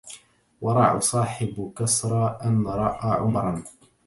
[0.61, 3.63] وراع صاحب كسرى أن رأى عمرا